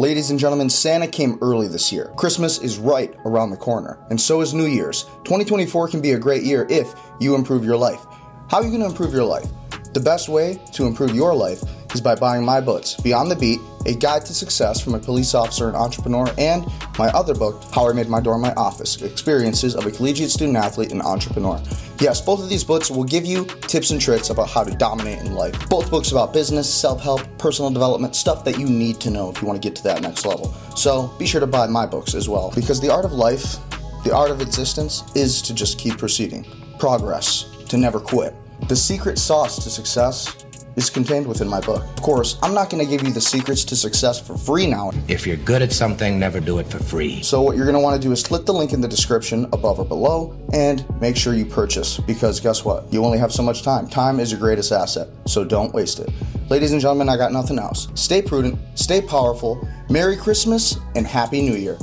[0.00, 2.10] Ladies and gentlemen, Santa came early this year.
[2.16, 5.02] Christmas is right around the corner, and so is New Year's.
[5.24, 8.06] 2024 can be a great year if you improve your life.
[8.48, 9.44] How are you going to improve your life?
[9.92, 11.62] The best way to improve your life
[11.94, 15.34] is by buying my books, Beyond the Beat, A Guide to Success from a Police
[15.34, 16.64] Officer and Entrepreneur, and
[16.98, 20.56] my other book, How I Made My Dorm My Office Experiences of a Collegiate Student
[20.56, 21.60] Athlete and Entrepreneur.
[22.00, 25.18] Yes, both of these books will give you tips and tricks about how to dominate
[25.18, 25.68] in life.
[25.68, 29.42] Both books about business, self help, personal development, stuff that you need to know if
[29.42, 30.50] you want to get to that next level.
[30.74, 33.58] So be sure to buy my books as well, because the art of life,
[34.02, 36.46] the art of existence, is to just keep proceeding.
[36.78, 38.34] Progress, to never quit.
[38.68, 41.82] The secret sauce to success is contained within my book.
[41.82, 44.92] Of course, I'm not going to give you the secrets to success for free now.
[45.08, 47.22] If you're good at something, never do it for free.
[47.22, 49.44] So, what you're going to want to do is click the link in the description
[49.52, 52.92] above or below and make sure you purchase because guess what?
[52.92, 53.88] You only have so much time.
[53.88, 56.10] Time is your greatest asset, so don't waste it.
[56.48, 57.88] Ladies and gentlemen, I got nothing else.
[57.94, 61.78] Stay prudent, stay powerful, Merry Christmas, and Happy New Year.